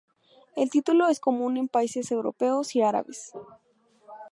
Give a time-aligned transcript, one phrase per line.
[0.55, 3.33] El título es común en países europeos y árabes.